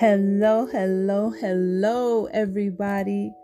Hello, 0.00 0.64
hello, 0.64 1.28
hello, 1.28 2.24
everybody. 2.32 3.34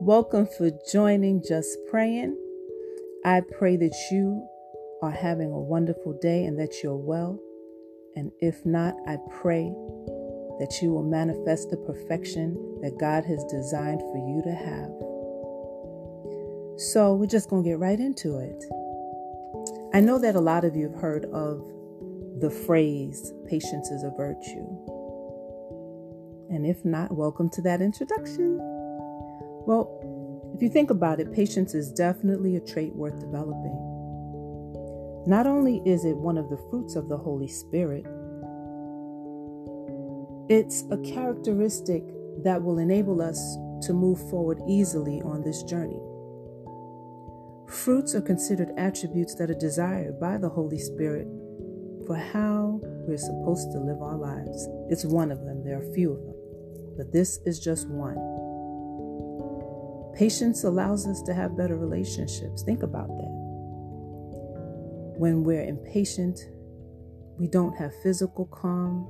Welcome 0.00 0.48
for 0.58 0.72
joining 0.90 1.40
Just 1.46 1.78
Praying. 1.88 2.36
I 3.24 3.42
pray 3.56 3.76
that 3.76 3.94
you 4.10 4.44
are 5.02 5.12
having 5.12 5.52
a 5.52 5.60
wonderful 5.60 6.18
day 6.20 6.46
and 6.46 6.58
that 6.58 6.82
you're 6.82 6.96
well. 6.96 7.38
And 8.16 8.32
if 8.40 8.66
not, 8.66 8.96
I 9.06 9.18
pray 9.30 9.72
that 10.58 10.80
you 10.82 10.90
will 10.90 11.04
manifest 11.04 11.70
the 11.70 11.76
perfection 11.76 12.54
that 12.82 12.98
God 12.98 13.24
has 13.26 13.44
designed 13.44 14.00
for 14.00 14.18
you 14.18 14.42
to 14.42 14.52
have. 14.52 14.90
So, 16.90 17.14
we're 17.14 17.26
just 17.26 17.48
going 17.48 17.62
to 17.62 17.68
get 17.70 17.78
right 17.78 18.00
into 18.00 18.36
it. 18.38 18.64
I 19.94 20.00
know 20.00 20.18
that 20.18 20.34
a 20.34 20.40
lot 20.40 20.64
of 20.64 20.74
you 20.74 20.90
have 20.90 21.00
heard 21.00 21.26
of 21.26 21.62
the 22.40 22.50
phrase, 22.50 23.32
patience 23.46 23.92
is 23.92 24.02
a 24.02 24.10
virtue. 24.10 24.99
And 26.50 26.66
if 26.66 26.84
not, 26.84 27.12
welcome 27.12 27.48
to 27.50 27.62
that 27.62 27.80
introduction. 27.80 28.58
Well, 29.66 30.52
if 30.56 30.60
you 30.60 30.68
think 30.68 30.90
about 30.90 31.20
it, 31.20 31.32
patience 31.32 31.74
is 31.74 31.92
definitely 31.92 32.56
a 32.56 32.60
trait 32.60 32.92
worth 32.92 33.20
developing. 33.20 33.72
Not 35.28 35.46
only 35.46 35.80
is 35.86 36.04
it 36.04 36.16
one 36.16 36.36
of 36.36 36.50
the 36.50 36.56
fruits 36.68 36.96
of 36.96 37.08
the 37.08 37.16
Holy 37.16 37.46
Spirit, 37.46 38.04
it's 40.48 40.82
a 40.90 40.98
characteristic 40.98 42.02
that 42.42 42.60
will 42.60 42.78
enable 42.78 43.22
us 43.22 43.38
to 43.86 43.92
move 43.92 44.18
forward 44.28 44.60
easily 44.68 45.22
on 45.22 45.44
this 45.44 45.62
journey. 45.62 46.00
Fruits 47.68 48.16
are 48.16 48.20
considered 48.20 48.72
attributes 48.76 49.36
that 49.36 49.50
are 49.50 49.58
desired 49.58 50.18
by 50.18 50.36
the 50.36 50.48
Holy 50.48 50.80
Spirit 50.80 51.28
for 52.08 52.16
how 52.16 52.80
we're 53.06 53.16
supposed 53.16 53.70
to 53.70 53.78
live 53.78 54.02
our 54.02 54.16
lives. 54.16 54.68
It's 54.88 55.04
one 55.04 55.30
of 55.30 55.44
them, 55.44 55.62
there 55.62 55.78
are 55.78 55.88
a 55.88 55.94
few 55.94 56.10
of 56.10 56.24
them 56.24 56.29
but 57.00 57.12
this 57.12 57.40
is 57.46 57.58
just 57.58 57.88
one. 57.88 58.18
Patience 60.14 60.64
allows 60.64 61.06
us 61.06 61.22
to 61.22 61.32
have 61.32 61.56
better 61.56 61.78
relationships. 61.78 62.62
Think 62.62 62.82
about 62.82 63.08
that. 63.08 63.32
When 65.16 65.42
we're 65.42 65.64
impatient, 65.64 66.38
we 67.38 67.48
don't 67.48 67.74
have 67.78 67.94
physical 68.02 68.44
calm, 68.44 69.08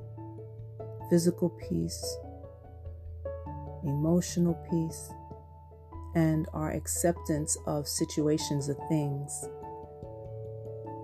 physical 1.09 1.49
peace, 1.67 2.01
emotional 3.83 4.53
peace, 4.71 5.11
and 6.15 6.47
our 6.53 6.71
acceptance 6.71 7.57
of 7.67 7.89
situations 7.89 8.69
or 8.69 8.75
things 8.87 9.49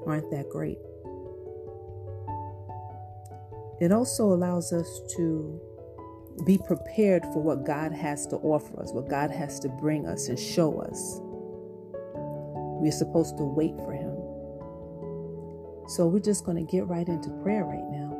aren't 0.05 0.31
that 0.31 0.47
great. 0.49 0.77
It 3.81 3.91
also 3.91 4.31
allows 4.31 4.71
us 4.71 5.01
to 5.17 5.66
be 6.45 6.57
prepared 6.57 7.23
for 7.23 7.41
what 7.41 7.65
God 7.65 7.91
has 7.91 8.27
to 8.27 8.35
offer 8.37 8.79
us, 8.79 8.91
what 8.93 9.09
God 9.09 9.31
has 9.31 9.59
to 9.61 9.69
bring 9.69 10.05
us 10.05 10.27
and 10.27 10.39
show 10.39 10.79
us. 10.81 11.19
We're 12.79 12.91
supposed 12.91 13.37
to 13.37 13.43
wait 13.43 13.75
for 13.77 13.91
Him. 13.91 14.15
So 15.89 16.07
we're 16.07 16.19
just 16.19 16.45
going 16.45 16.57
to 16.57 16.71
get 16.71 16.85
right 16.87 17.07
into 17.07 17.29
prayer 17.41 17.63
right 17.63 17.85
now. 17.89 18.11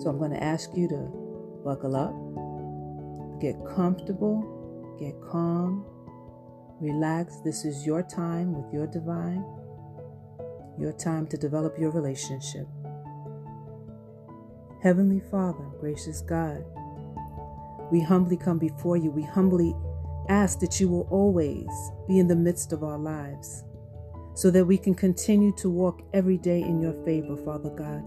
So 0.00 0.08
I'm 0.08 0.18
going 0.18 0.30
to 0.30 0.42
ask 0.42 0.70
you 0.74 0.88
to 0.88 1.10
buckle 1.64 1.96
up, 1.96 2.14
get 3.40 3.56
comfortable, 3.74 4.96
get 4.98 5.14
calm, 5.30 5.84
relax. 6.80 7.40
This 7.44 7.64
is 7.64 7.84
your 7.84 8.02
time 8.02 8.54
with 8.54 8.72
your 8.72 8.86
divine, 8.86 9.44
your 10.78 10.92
time 10.92 11.26
to 11.26 11.36
develop 11.36 11.78
your 11.78 11.90
relationship. 11.90 12.66
Heavenly 14.82 15.20
Father, 15.30 15.62
gracious 15.78 16.22
God, 16.22 16.64
we 17.92 18.00
humbly 18.00 18.36
come 18.36 18.58
before 18.58 18.96
you. 18.96 19.12
We 19.12 19.22
humbly 19.22 19.76
ask 20.28 20.58
that 20.58 20.80
you 20.80 20.88
will 20.88 21.06
always 21.08 21.68
be 22.08 22.18
in 22.18 22.26
the 22.26 22.34
midst 22.34 22.72
of 22.72 22.82
our 22.82 22.98
lives 22.98 23.62
so 24.34 24.50
that 24.50 24.64
we 24.64 24.76
can 24.76 24.96
continue 24.96 25.54
to 25.58 25.70
walk 25.70 26.02
every 26.12 26.36
day 26.36 26.62
in 26.62 26.80
your 26.80 26.94
favor, 27.04 27.36
Father 27.36 27.70
God. 27.70 28.02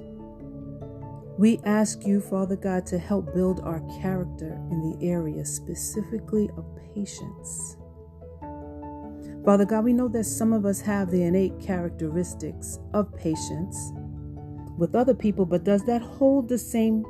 We 1.39 1.61
ask 1.63 2.05
you, 2.05 2.19
Father 2.19 2.57
God, 2.57 2.85
to 2.87 2.99
help 2.99 3.33
build 3.33 3.61
our 3.61 3.79
character 4.01 4.59
in 4.69 4.81
the 4.81 5.07
area 5.07 5.45
specifically 5.45 6.49
of 6.57 6.65
patience. 6.93 7.77
Father 9.45 9.63
God, 9.63 9.85
we 9.85 9.93
know 9.93 10.09
that 10.09 10.25
some 10.25 10.51
of 10.51 10.65
us 10.65 10.81
have 10.81 11.09
the 11.09 11.23
innate 11.23 11.57
characteristics 11.57 12.79
of 12.93 13.15
patience 13.15 13.93
with 14.77 14.95
other 14.95 15.13
people, 15.13 15.45
but 15.45 15.63
does 15.63 15.85
that 15.85 16.01
hold 16.01 16.49
the 16.49 16.57
same 16.57 17.03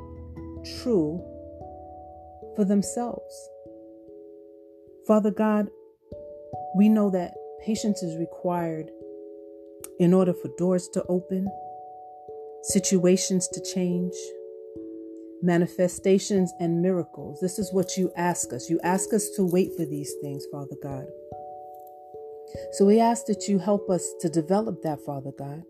true 0.82 1.22
for 2.54 2.64
themselves? 2.64 3.50
Father 5.06 5.30
God, 5.30 5.68
we 6.76 6.88
know 6.88 7.10
that 7.10 7.34
patience 7.64 8.02
is 8.02 8.18
required 8.18 8.90
in 9.98 10.12
order 10.12 10.32
for 10.34 10.48
doors 10.58 10.88
to 10.92 11.04
open, 11.08 11.48
situations 12.62 13.48
to 13.48 13.62
change, 13.74 14.14
manifestations 15.42 16.52
and 16.60 16.82
miracles. 16.82 17.38
This 17.40 17.58
is 17.58 17.72
what 17.72 17.96
you 17.96 18.10
ask 18.16 18.52
us. 18.52 18.68
You 18.68 18.80
ask 18.82 19.12
us 19.12 19.30
to 19.36 19.44
wait 19.44 19.70
for 19.76 19.84
these 19.84 20.12
things, 20.22 20.44
Father 20.50 20.76
God. 20.82 21.06
So 22.72 22.84
we 22.84 23.00
ask 23.00 23.26
that 23.26 23.46
you 23.48 23.58
help 23.58 23.90
us 23.90 24.14
to 24.20 24.28
develop 24.28 24.82
that, 24.82 25.00
Father 25.00 25.32
God. 25.38 25.62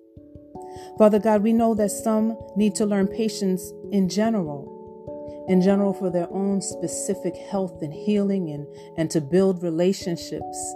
Father 0.99 1.19
God, 1.19 1.43
we 1.43 1.53
know 1.53 1.75
that 1.75 1.91
some 1.91 2.37
need 2.57 2.75
to 2.77 2.87
learn 2.87 3.07
patience 3.09 3.73
in 3.93 4.09
general, 4.09 5.45
in 5.49 5.61
general 5.61 5.93
for 5.93 6.11
their 6.11 6.31
own 6.33 6.61
specific 6.61 7.37
health 7.37 7.83
and 7.83 7.93
healing 7.93 8.51
and, 8.51 8.67
and 8.97 9.11
to 9.11 9.21
build 9.21 9.63
relationships, 9.63 10.75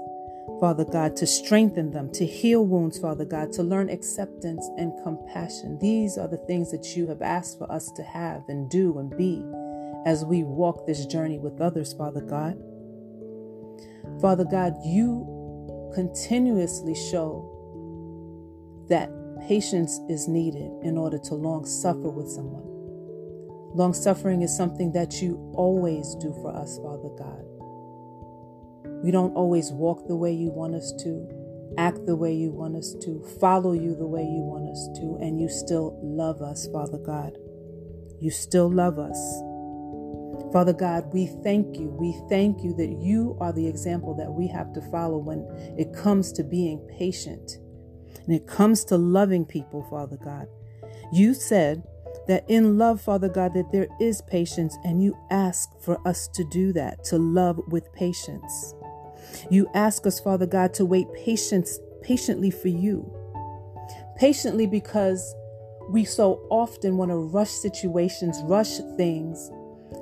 Father 0.60 0.84
God, 0.84 1.16
to 1.16 1.26
strengthen 1.26 1.90
them, 1.90 2.10
to 2.12 2.26
heal 2.26 2.64
wounds, 2.66 2.98
Father 2.98 3.24
God, 3.24 3.52
to 3.52 3.62
learn 3.62 3.88
acceptance 3.88 4.68
and 4.76 4.92
compassion. 5.02 5.78
These 5.80 6.18
are 6.18 6.28
the 6.28 6.44
things 6.46 6.70
that 6.70 6.96
you 6.96 7.06
have 7.08 7.22
asked 7.22 7.58
for 7.58 7.70
us 7.70 7.90
to 7.92 8.02
have 8.02 8.42
and 8.48 8.70
do 8.70 8.98
and 8.98 9.16
be 9.16 9.44
as 10.06 10.24
we 10.24 10.42
walk 10.42 10.86
this 10.86 11.06
journey 11.06 11.38
with 11.38 11.60
others, 11.60 11.92
Father 11.92 12.20
God. 12.20 12.58
Father 14.20 14.44
God, 14.44 14.74
you 14.84 15.90
continuously 15.94 16.94
show 16.94 17.46
that 18.88 19.10
Patience 19.46 20.00
is 20.08 20.28
needed 20.28 20.70
in 20.82 20.98
order 20.98 21.18
to 21.18 21.34
long 21.34 21.64
suffer 21.64 22.10
with 22.10 22.28
someone. 22.28 22.64
Long 23.74 23.94
suffering 23.94 24.42
is 24.42 24.54
something 24.56 24.92
that 24.92 25.22
you 25.22 25.52
always 25.54 26.14
do 26.16 26.32
for 26.42 26.54
us, 26.54 26.78
Father 26.78 27.08
God. 27.16 27.44
We 29.02 29.10
don't 29.10 29.34
always 29.34 29.70
walk 29.70 30.06
the 30.08 30.16
way 30.16 30.32
you 30.32 30.50
want 30.50 30.74
us 30.74 30.92
to, 31.02 31.74
act 31.78 32.04
the 32.04 32.16
way 32.16 32.34
you 32.34 32.50
want 32.50 32.76
us 32.76 32.94
to, 33.02 33.24
follow 33.40 33.72
you 33.72 33.94
the 33.94 34.06
way 34.06 34.22
you 34.22 34.42
want 34.42 34.68
us 34.68 34.88
to, 35.00 35.18
and 35.20 35.40
you 35.40 35.48
still 35.48 35.98
love 36.02 36.42
us, 36.42 36.66
Father 36.72 36.98
God. 36.98 37.38
You 38.20 38.30
still 38.30 38.70
love 38.70 38.98
us. 38.98 39.18
Father 40.52 40.72
God, 40.72 41.12
we 41.12 41.26
thank 41.42 41.78
you. 41.78 41.88
We 41.88 42.20
thank 42.28 42.62
you 42.62 42.74
that 42.74 42.98
you 43.00 43.36
are 43.40 43.52
the 43.52 43.66
example 43.66 44.14
that 44.16 44.30
we 44.32 44.48
have 44.48 44.72
to 44.74 44.82
follow 44.90 45.18
when 45.18 45.46
it 45.78 45.94
comes 45.94 46.32
to 46.32 46.44
being 46.44 46.80
patient 46.98 47.52
and 48.25 48.34
it 48.34 48.47
comes 48.47 48.84
to 48.84 48.97
loving 48.97 49.44
people, 49.44 49.82
Father 49.91 50.16
God. 50.16 50.47
You 51.12 51.34
said 51.34 51.82
that 52.28 52.44
in 52.48 52.78
love, 52.78 53.00
Father 53.00 53.28
God, 53.28 53.54
that 53.54 53.72
there 53.72 53.88
is 54.00 54.22
patience, 54.22 54.76
and 54.84 55.03
you 55.03 55.16
ask 55.31 55.69
for 55.81 56.06
us 56.06 56.28
to 56.28 56.44
do 56.44 56.72
that, 56.75 57.04
to 57.04 57.19
love 57.19 57.60
with 57.69 57.92
patience. 57.92 58.75
You 59.50 59.69
ask 59.75 60.06
us, 60.06 60.20
Father 60.20 60.47
God, 60.47 60.75
to 60.75 60.84
wait 60.84 61.06
patience 61.14 61.78
patiently 62.03 62.50
for 62.50 62.69
you. 62.69 63.12
Patiently 64.16 64.66
because 64.66 65.34
we 65.89 66.04
so 66.04 66.47
often 66.50 66.97
want 66.97 67.10
to 67.10 67.16
rush 67.16 67.50
situations, 67.50 68.39
rush 68.44 68.78
things, 68.97 69.50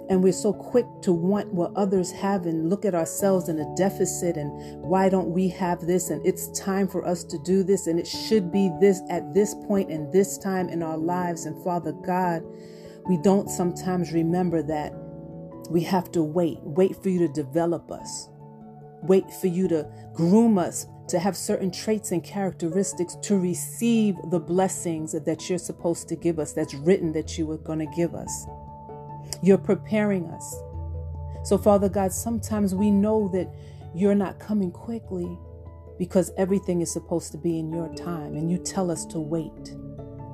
and 0.08 0.22
we're 0.22 0.32
so 0.32 0.52
quick 0.52 0.86
to 1.02 1.12
want 1.12 1.52
what 1.52 1.72
others 1.74 2.10
have 2.12 2.46
and 2.46 2.70
look 2.70 2.84
at 2.84 2.94
ourselves 2.94 3.48
in 3.48 3.58
a 3.58 3.74
deficit 3.76 4.36
and 4.36 4.50
why 4.82 5.08
don't 5.08 5.30
we 5.30 5.48
have 5.48 5.80
this? 5.80 6.10
And 6.10 6.24
it's 6.26 6.48
time 6.58 6.88
for 6.88 7.06
us 7.06 7.24
to 7.24 7.38
do 7.44 7.62
this 7.62 7.86
and 7.86 7.98
it 7.98 8.06
should 8.06 8.50
be 8.50 8.70
this 8.80 9.00
at 9.10 9.34
this 9.34 9.54
point 9.66 9.90
and 9.90 10.12
this 10.12 10.38
time 10.38 10.68
in 10.68 10.82
our 10.82 10.96
lives. 10.96 11.44
And 11.46 11.62
father 11.62 11.92
god 11.92 12.42
we 13.08 13.16
don't 13.16 13.48
sometimes 13.48 14.12
remember 14.12 14.62
that 14.62 14.92
we 15.70 15.82
have 15.82 16.12
to 16.12 16.22
wait 16.22 16.58
wait 16.62 16.94
for 17.02 17.08
you 17.08 17.18
to 17.18 17.28
develop 17.28 17.90
us 17.90 18.28
wait 19.02 19.30
for 19.32 19.46
you 19.46 19.66
to 19.66 19.88
groom 20.12 20.58
us 20.58 20.86
to 21.08 21.18
have 21.18 21.36
certain 21.36 21.70
traits 21.70 22.12
and 22.12 22.22
characteristics 22.22 23.16
to 23.22 23.38
receive 23.38 24.14
the 24.30 24.38
blessings 24.38 25.12
that 25.12 25.48
you're 25.48 25.58
supposed 25.58 26.06
to 26.08 26.16
give 26.16 26.38
us 26.38 26.52
that's 26.52 26.74
written 26.74 27.12
that 27.12 27.38
you 27.38 27.46
were 27.46 27.58
going 27.58 27.78
to 27.78 27.96
give 27.96 28.14
us 28.14 28.46
you're 29.42 29.58
preparing 29.58 30.26
us. 30.26 30.56
So, 31.44 31.56
Father 31.56 31.88
God, 31.88 32.12
sometimes 32.12 32.74
we 32.74 32.90
know 32.90 33.28
that 33.28 33.48
you're 33.94 34.14
not 34.14 34.38
coming 34.38 34.70
quickly 34.70 35.38
because 35.98 36.30
everything 36.36 36.80
is 36.80 36.92
supposed 36.92 37.32
to 37.32 37.38
be 37.38 37.58
in 37.58 37.72
your 37.72 37.92
time. 37.94 38.36
And 38.36 38.50
you 38.50 38.58
tell 38.58 38.90
us 38.90 39.04
to 39.06 39.18
wait, 39.18 39.74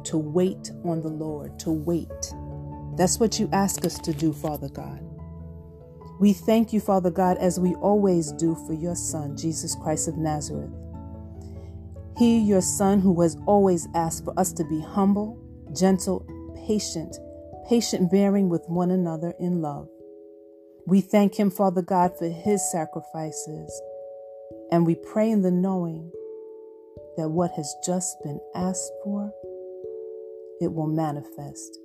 to 0.05 0.19
wait 0.19 0.71
on 0.85 1.01
the 1.01 1.09
Lord, 1.09 1.59
to 1.61 1.71
wait. 1.71 2.35
That's 2.97 3.19
what 3.19 3.39
you 3.41 3.49
ask 3.53 3.85
us 3.85 3.99
to 4.01 4.13
do, 4.13 4.33
Father 4.33 4.69
God. 4.69 5.01
We 6.21 6.33
thank 6.33 6.73
you, 6.73 6.81
Father 6.81 7.11
God, 7.11 7.39
as 7.39 7.59
we 7.59 7.75
always 7.77 8.31
do 8.33 8.55
for 8.67 8.73
your 8.73 8.95
Son, 8.95 9.37
Jesus 9.37 9.75
Christ 9.75 10.07
of 10.07 10.17
Nazareth. 10.17 10.71
He, 12.17 12.39
your 12.39 12.61
Son, 12.61 13.01
who 13.01 13.21
has 13.23 13.37
always 13.47 13.89
asked 13.95 14.25
for 14.25 14.39
us 14.39 14.53
to 14.53 14.65
be 14.65 14.81
humble, 14.81 15.39
gentle, 15.77 16.25
patient, 16.67 17.17
patient 17.69 18.11
bearing 18.11 18.49
with 18.49 18.65
one 18.69 18.91
another 18.91 19.35
in 19.39 19.61
love. 19.61 19.89
We 20.87 21.01
thank 21.01 21.37
him, 21.39 21.51
Father 21.51 21.83
God, 21.83 22.19
for 22.19 22.29
his 22.29 22.63
sacrifices, 22.71 23.83
and 24.71 24.87
we 24.87 24.95
pray 24.95 25.31
in 25.31 25.43
the 25.43 25.51
knowing 25.51 26.11
that 27.17 27.31
what 27.31 27.53
has 27.53 27.75
just 27.85 28.17
been 28.23 28.41
asked 28.55 28.93
for, 29.03 29.33
it 30.61 30.73
will 30.73 30.87
manifest. 30.87 31.79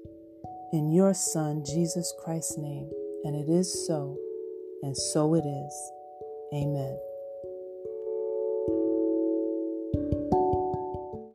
In 0.71 0.91
your 0.91 1.13
Son, 1.13 1.63
Jesus 1.65 2.13
Christ's 2.23 2.57
name. 2.57 2.89
And 3.23 3.35
it 3.35 3.51
is 3.51 3.85
so, 3.85 4.17
and 4.81 4.95
so 4.95 5.33
it 5.35 5.45
is. 5.45 5.91
Amen. 6.53 7.08